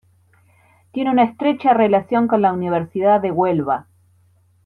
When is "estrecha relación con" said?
1.25-2.41